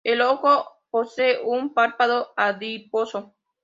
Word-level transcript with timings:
El 0.03 0.19
ojo 0.23 0.67
posee 0.89 1.39
un 1.43 1.75
párpado 1.75 2.33
adiposo. 2.35 3.35